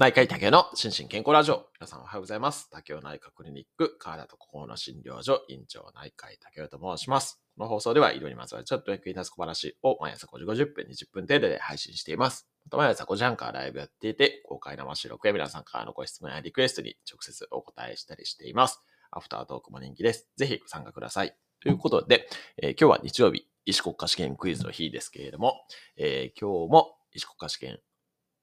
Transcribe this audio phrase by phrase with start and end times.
[0.00, 1.66] 内科医竹の心身健康ラジオ。
[1.78, 2.70] 皆さんおはようございます。
[2.70, 7.38] 竹雄内科クリニック、体と心の診療所、院長内科医竹雄と申します。
[7.58, 12.48] この放送では医療にまつわるちょっと役に立つ小話を毎朝5時50分、20分程度で配信しています。
[12.64, 18.80] また毎朝5時半からライブやっていて、公開生収録や皆さんからのご質問やリクエストに直接お答えしたりしています。
[19.10, 20.30] アフタートークも人気です。
[20.38, 21.36] ぜひご参加ください。
[21.62, 22.26] ということで、
[22.56, 25.60] えー今日は日曜日、医師国家試験クイズの日ですけれども、
[25.98, 27.80] えー今日も医師国家試験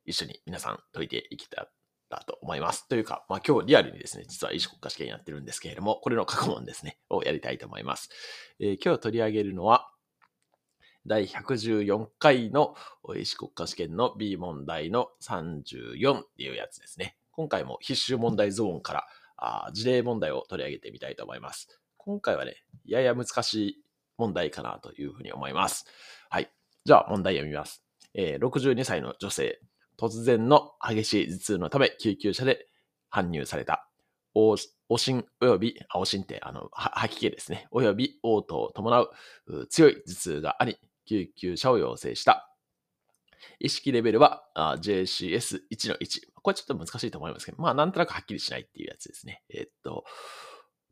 [0.08, 1.68] 一緒に皆さん解いていきた
[2.10, 2.88] らと思います。
[2.88, 8.10] というか、まあ今日リアルにですね、実は医師国家試験やってるんですけれども、これの過去問ですね、をやりたいと思います。
[8.60, 9.92] えー今日取り上げるのは、
[11.06, 12.76] 第114回の
[13.18, 17.18] 医師国家試験の B 問題の34っていうやつですね。
[17.32, 21.82] 今回も必修問題ゾーンからあ事例問題を取り上げてみたいと思います。
[21.98, 22.56] 今回はね、
[22.86, 23.84] やや難しい
[24.18, 25.86] 問題かなというふうに思います。
[26.30, 26.50] はい。
[26.86, 27.84] じゃあ問題読みます。
[28.14, 29.60] えー62歳の女性、
[29.98, 32.68] 突然の激しい頭痛のため救急車で
[33.12, 33.90] 搬入された。
[34.34, 37.68] おしん及び、あ、おしんって、あの、吐き気ですね。
[37.72, 39.10] 及び、嘔吐を伴う
[39.70, 42.54] 強い頭痛があり、救急車を要請した。
[43.60, 46.22] 意識レベルは JCS1 の1。
[46.42, 49.44] これちょっと難しいと思いますけど、まあなんとなくはっきりしないっていうやつですね。
[49.50, 50.06] えっと、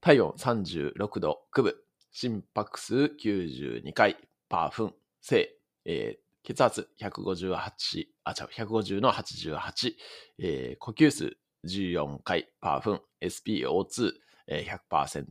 [0.01, 1.75] 体温36度9分、
[2.11, 4.17] 心拍数92回
[4.49, 5.49] パー分、正、
[5.85, 9.93] えー血圧158、あ、違う、150の88、
[10.39, 14.11] えー呼吸数14回パー分、SPO2、
[14.47, 15.25] えー100%、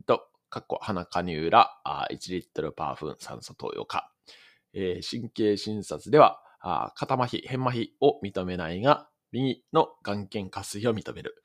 [0.49, 4.11] かっこ鼻加入らあ1リットルパー分酸素投与か。
[4.73, 11.41] えー神経診察では、あ肩麻痺、変麻痺を認めないが、右の眼瞼下垂を認める。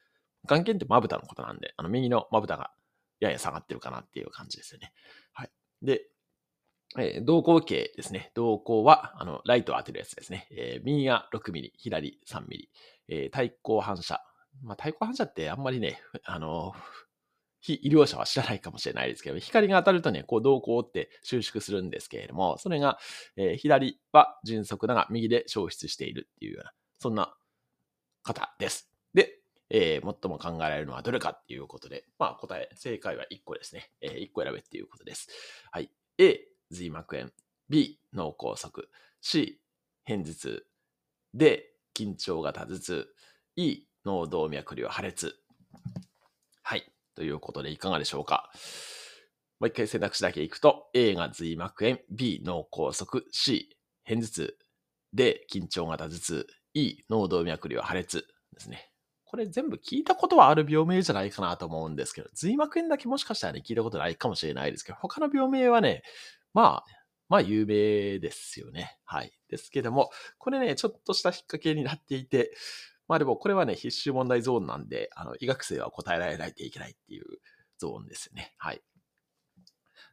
[0.47, 2.73] 眼瞼ってまぶたのことなんで、あの右のまぶたが
[3.21, 4.93] やや下がってるかなっていう感じですよね。
[5.33, 5.51] はい。
[5.83, 6.03] で、
[6.99, 8.33] えー動向径ですね。
[8.35, 10.49] 動向は、あの、ライトを当てるやつですね。
[10.51, 12.71] えー右が6ミリ、左3ミリ。
[13.09, 14.21] えー対光反射。
[14.63, 16.73] まあ、対光反射ってあんまりね、あの、
[17.61, 22.99] 非医療者は知らないかもしれないですけど、光が当たるとね、こう動向って収縮するんですけれども、それが、
[23.37, 27.35] えー左は迅速だが右で消失しているっていうような、そんな
[28.23, 28.91] 方です。
[29.15, 29.39] で、
[29.69, 33.91] えー最も考えられるのはどれかっていうことで、まあ答え、正解は1個ですね。
[34.01, 35.29] え1個選べっていうことです。
[35.71, 35.91] はい。
[36.19, 37.31] A、髄膜炎。
[37.69, 38.71] B、脳梗塞。
[39.21, 39.61] C、
[40.07, 40.67] 片頭痛。
[41.35, 41.63] D、
[41.95, 43.09] 緊張型頭痛。
[43.57, 45.35] E、脳動脈瘤破裂。
[46.63, 46.91] はい。
[47.15, 48.51] ということでいかがでしょうか。
[49.59, 53.77] もう一回選択肢だけいくと、A が髄膜炎、B 脳梗塞、C
[54.09, 54.59] 片頭痛、
[55.13, 58.91] D 緊張型頭痛、E 脳動脈瘤破裂ですね。
[59.25, 66.03] これ全部聞いたことはある病名じゃないかなと思うんですけど、髄膜炎だけもしかしたらね、聞いたことないかもしれないですけど、他の病名はね、
[66.53, 66.85] まあ、
[67.29, 68.99] まあ有名ですよね。
[69.05, 69.33] はい。
[69.49, 72.53] ですけども、これね、ちょっとした引っ掛けになっていて、
[73.09, 77.25] まあでもこれはね、必修問題ゾーンなんで、あの、医学生は答えられないといけないっていう
[77.79, 78.55] ゾーンですね。
[78.59, 78.83] はい。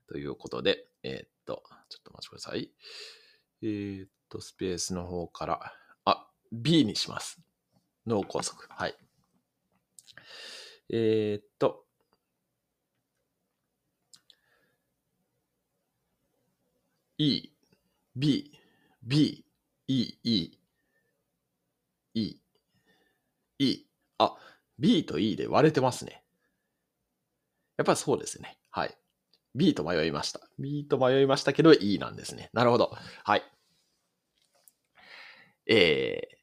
[0.07, 2.71] ということで、えーっと、ちょっとお待ちください。
[3.61, 5.73] えーっと、スペースの方から、
[6.05, 7.41] あ、B にします。
[8.05, 8.55] 脳梗塞。
[8.69, 8.95] はい。
[10.89, 11.86] えーっと、
[17.17, 17.49] E、
[18.15, 18.51] B、
[19.03, 19.45] B、
[19.87, 20.59] E、E、
[22.13, 22.35] E、
[23.59, 23.85] E。
[24.19, 24.35] あ、
[24.77, 26.23] B と E で割れてますね。
[27.77, 28.59] やっぱりそうですね。
[28.69, 28.97] はい。
[29.55, 30.41] B と迷いました。
[30.59, 32.49] B と迷いましたけど E なんですね。
[32.53, 32.95] なるほど。
[33.23, 33.43] はい。
[35.69, 36.37] えー、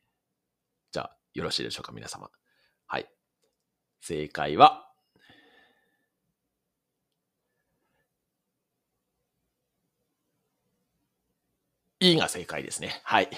[0.92, 2.30] じゃあ、よろしいでしょうか、皆様。
[2.86, 3.08] はい。
[4.00, 4.83] 正解は、
[12.04, 13.00] E が正解ですね。
[13.02, 13.30] はい。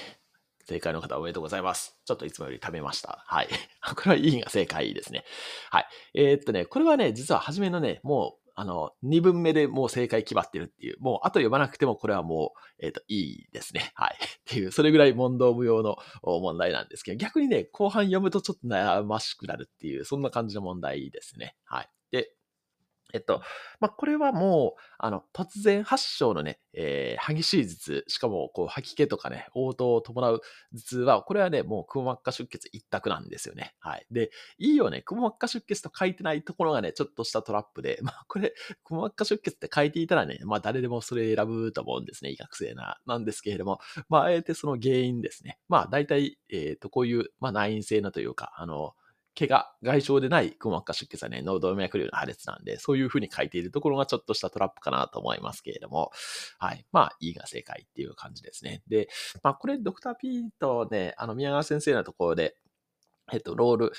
[0.65, 1.97] 正解の方おめでとうございます。
[2.05, 3.23] ちょっといつもより食べました。
[3.25, 3.49] はい。
[3.95, 5.25] これは E が正解ですね。
[5.71, 5.87] はい。
[6.15, 13.93] えーっとね、これはね、実は初めのね、もう、あの、2分目でもう正解決まってるっていう、もう後読まなくてもこれはもう、えーっと、いいですね。
[13.95, 14.17] はい。
[14.17, 21.55] っていう、それぐらい問答無用の問題なんですけど、逆にね、後半読むとちょっと悩ましくなるっていう、そんな感じの問題ですね。
[21.67, 21.91] はい。
[22.11, 22.33] で、
[23.17, 23.41] えっと、
[23.81, 30.41] まあ、これはもう、あの、突然発症のね、えー激しい頭痛、しかも、こう、吐き気とかね、応答を伴う
[30.75, 33.75] 頭痛は、これはね、もう、くも膜下出血一択なんですよね。
[33.81, 34.07] はい。
[34.11, 38.55] で、いいよね、くも膜下出血と書いてないところがね、ちょっとしたトラップで、 まあ、これ、
[38.85, 45.59] くも膜下出血って書いていたらね、まあ、誰でもそれ選ぶと思うんですね、医学生な、なんですけれども、まあ、あえてその原因ですね。
[45.69, 48.95] まあ、大体、えっ、と、こういう、まあ、内因性のというか、あの、
[49.39, 56.11] 怪我、外傷でないくも膜下出血はね、脳動脈瘤の破裂なんで、そういう風に書いているところがちょっとしたトラップかなと思いますけれども、
[56.59, 56.87] はい。
[56.91, 58.83] まあ、いいが正解っていう感じですね。
[58.89, 59.09] で、
[59.43, 62.57] まあ、これ、ドクター P とね、あの、宮川先生のところで、
[63.31, 63.93] えっと、ロール、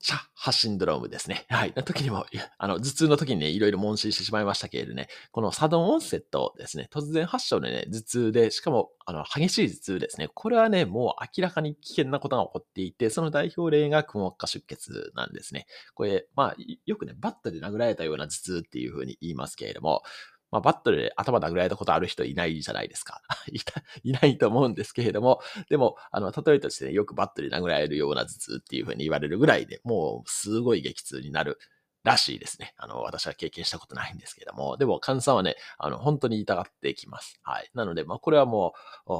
[0.00, 1.44] シャッハシンドロームですね。
[1.48, 1.72] はい。
[1.74, 2.24] の時にも、
[2.58, 10.28] あの、頭痛の時にね、いろいろ問診してしまいましたけれどね、このサドンオンセットですね、突然発症でね、頭痛で、しかも、あの、激しい頭痛ですね。
[10.32, 15.66] これはね、もう明らかに危険なことが起こっていて、その代表例がくも膜下出血なんですね。
[15.94, 16.56] これ、まあ、
[16.86, 20.02] よくね、バットで殴られたような頭痛っていうふうに言いますけれども、
[20.50, 23.20] まあ、バットで頭殴られたことある人いないじゃないですか。
[23.52, 31.58] いた、いないと思うんですけれども、でも、あの、例えとしてね、よくバットで殴られるような頭痛っていうふうに言われるぐらいで、もう、すごい激痛になる
[32.04, 32.74] らしいですね。
[32.76, 37.38] あの、私は経験したことないんですけれども、でも、患者さんはね、あの、本当に痛がってきます。
[37.42, 37.70] はい。
[37.74, 38.74] なので、まあ、これはも
[39.06, 39.12] う、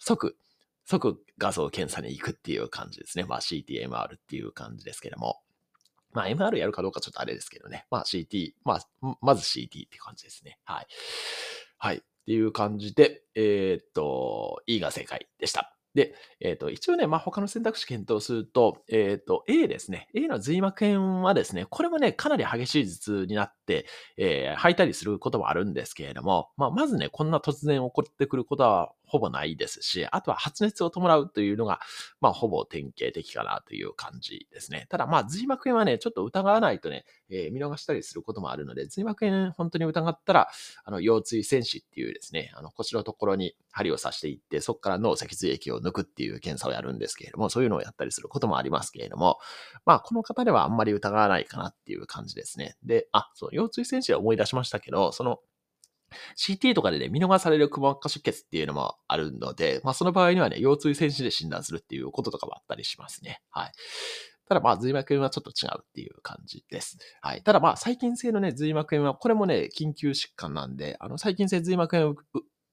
[0.00, 0.36] 即、
[0.84, 3.24] 即画像検査に行くっていう感じですね。
[3.24, 5.40] まあ、CTMR っていう感じですけども。
[6.14, 7.86] まあ、MR やるかどうかちょっとあれですけどね。
[7.90, 10.58] まあ、CT、まあ、まず CT って感じですね。
[10.64, 10.86] はい。
[11.78, 11.96] はい。
[11.96, 15.74] っていう感じで、えー、っと、E が正解でした。
[15.94, 20.08] で、えっ、ー、と、一応ね、まあ、他の選択肢検討すると、えっ、ー、と、A ですね。
[20.14, 31.78] A の髄膜炎はですね、これもね、かなり激しい頭痛になって、えー、吐いたりすることもあるんですけれども、まあ、まずね、こんな突然起こってくることはほぼないですし、あとは発熱を伴うというのが、
[32.20, 34.86] まあ、ほぼ典型的かなという感じですね。
[34.90, 40.48] ただ、まあ、髄膜炎はね、ちょっと疑わないとね、えー、見逃したりすることもあるので、髄膜炎本当に疑ったら、
[40.82, 49.38] あの、腰椎戦士っていうですね、あの、腰のところに針を刺していって、そこから脳脊髄液を抜くっていう検査をやるんですけれども、そういうのをやったりすることもありますけれども、
[49.86, 52.74] まあ、この方ではあんまり疑わないかなっていう感じですね。
[52.82, 55.38] で、あ、そう、腰椎戦士は思い出しましたけど、その、
[56.36, 63.40] CT とかでね、見逃されるくも膜下出血っていうのもあるので、まあその場合にはね、腰椎戦士で診断するっていうこととかもあったりしますね。
[63.50, 63.72] はい。
[64.46, 66.98] ただまあ、髄膜炎はちょっと違うっていう感じです。
[67.22, 67.42] はい。
[67.42, 72.14] ただまあ、細菌性のね、髄膜炎は、これもね、緊急疾患なんで、あの、細菌性髄膜炎を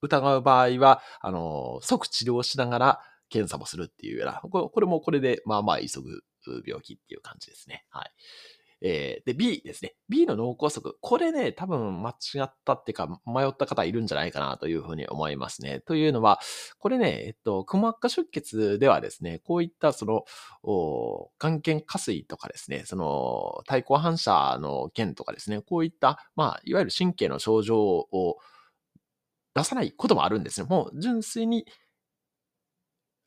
[0.02, 3.00] 疑う場合は、あの、即治療しながら
[3.30, 6.22] 検査もするっていうような、これもこれで、まあまあ急ぐ
[6.66, 7.86] 病気っていう感じですね。
[7.88, 8.10] はい。
[8.84, 9.94] えー、で、B ですね。
[10.08, 10.82] B の脳梗塞。
[11.00, 15.80] これね、多分間違ったっていうか、迷った方いるんじゃないかなというふうに思いますね。
[15.80, 16.40] というのは、
[16.78, 20.24] これね、えっと、くも膜下出血ではですね、こういったその、
[21.38, 28.38] 眼瞼下垂とかですね、その、対抗反射の件とかですね、こういった、まあ、いわゆる神経の症状を
[29.54, 30.66] 出さないこともあるんですね。
[30.68, 31.66] もう純粋に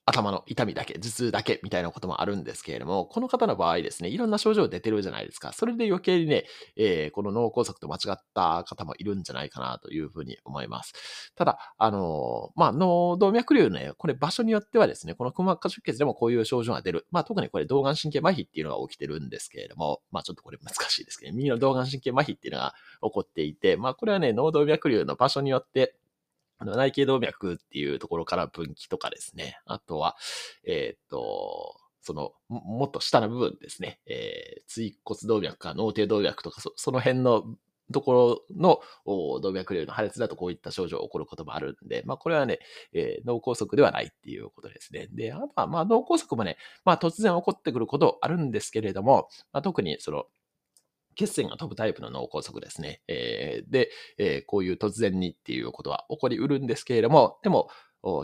[0.07, 5.51] 頭の痛みだけ、頭痛だけみたいなこともあるんですけれども、この方の場合ですね、いろんな症状出てるじゃないですか。
[5.51, 11.33] それで余計にね、えー、この脳梗塞と間違った方もいるんじゃないかなというふうに思います。
[11.35, 17.07] ただ、あのー、まあ、脳動脈瘤ね、これ場所によってはですね、このく膜下出血でもこういう症状が出る。
[17.09, 25.95] まあ、特にこれ動眼神経麻痺っていうのが起きてるんですけれども、まあ、ちょっとこれ難しいですけど、右の動眼神経麻痺っていうのが起こっていて、まあ、これはね、脳動脈瘤の場所によって、
[26.59, 29.59] 内頸動脈っていうところから分岐とかですね。
[29.65, 30.15] あとは、
[30.65, 33.99] えっ、と、その、もっと下の部分ですね。
[34.05, 37.43] えー、椎骨動脈か脳底動脈とかそ、その辺の
[37.91, 38.79] ところの
[39.41, 42.59] 動脈瘤の破裂だとこういった症状が起こることもあるんで、まあこれはね、
[42.93, 45.07] えー、脳梗塞ではないっていうことですね。
[45.11, 50.25] で、あとはまあ脳梗塞もね、まあ突然起こってくることあるんですけれども、まあ、特にその
[51.15, 53.01] 血栓が飛ぶタイプの脳梗塞ですね。
[53.07, 57.69] えー、で、えー、こういう突然にっていうことは起こりうるんですけれども、でも、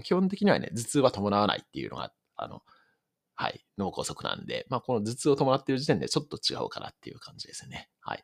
[0.04, 2.62] 基本的にはね、頭痛は伴わないっていうのが、あの、
[3.36, 7.90] はい、脳梗塞なんで、まあ、この頭痛を伴っている時点でちょっと違うかなっていう感じですね。
[8.02, 8.24] はい。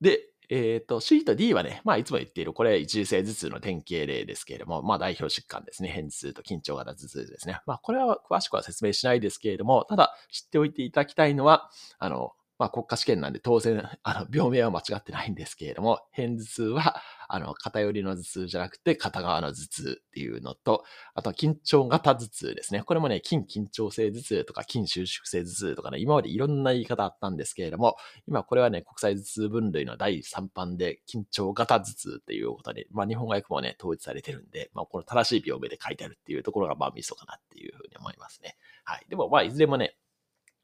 [0.00, 5.88] で、えっ、ー、と、C と D はね、まあ、いつも言っている、これ、一次性頭痛の典型例ですけれども、まあ、代表疾患ですね。
[5.88, 7.60] 偏頭痛と緊張型頭痛ですね。
[7.66, 20.84] まあ、これは詳しくは説明しないですけれども、ただ、知っておいていただきたいのは、あの、まあ国家試験なんで当然、あの、 病名は間違ってないんですけれども、偏頭痛は、あの、偏りの頭痛じゃなくて片側の頭痛っていうのと、
[21.14, 22.82] あとは緊張型頭痛ですね。
[22.82, 27.96] これもね、筋緊張性頭痛とか筋収縮性頭痛とかね、今までいろんな言い方あったんですけれども、
[28.26, 38.56] 今これはね、国際頭痛分類の第3版で緊張型頭痛っていうことで、まあ日本語訳もね、統一されてるんで、まあこの正しい病名で書いてあるっていうところがまあミソかなっていうふうに思いますね。
[38.84, 39.06] はい。
[39.08, 39.96] でもまあいずれもね、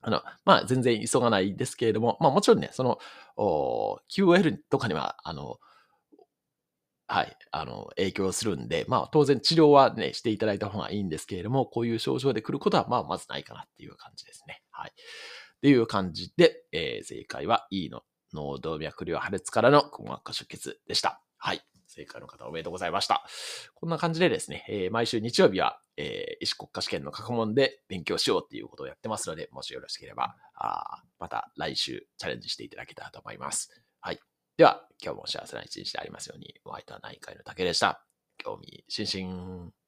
[0.03, 2.99] あの、まあ、全然急がないですけれども、まあ、もちろんね、その、
[3.37, 5.59] QOL とかには、あの、
[7.07, 14.63] はい、あの、影響するんで、まあ、当然治療はね、していただいた方がいいんですけれども、こういう症状で来ることは、まあ、まずないかなっていう感じですね。
[14.71, 14.91] はい。
[14.91, 14.95] っ
[15.61, 21.23] ていう感じで、えー、正解は E の脳動脈瘤破裂からのくも膜下出血でした。
[21.37, 21.61] はい。
[21.93, 23.25] 正解の方おめでとうございました。
[23.75, 33.71] こんな感じでですね、えー、毎週日曜日は、えー、医師国家試験の過去問で勉強しようっていうことをやってますので、もしよろしければ、あまた来週チャレンジしていただけたらと思います。
[34.01, 34.21] はい。
[34.57, 38.05] では、今日も幸せな一日でありますように、お相手は内科医の竹でした。
[38.39, 39.82] 興味津々。